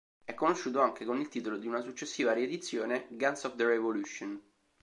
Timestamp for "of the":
3.43-3.65